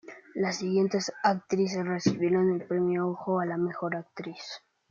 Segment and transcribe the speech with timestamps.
[0.33, 4.63] Las siguientes actrices recibieron el premio Ojo a la Mejor Actriz.